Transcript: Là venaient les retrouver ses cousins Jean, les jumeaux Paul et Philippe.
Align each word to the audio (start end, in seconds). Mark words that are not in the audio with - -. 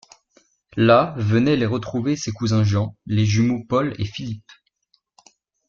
Là 0.77 1.13
venaient 1.19 1.55
les 1.57 1.67
retrouver 1.67 2.15
ses 2.15 2.31
cousins 2.31 2.63
Jean, 2.63 2.97
les 3.05 3.23
jumeaux 3.23 3.63
Paul 3.69 3.93
et 3.99 4.05
Philippe. 4.05 4.49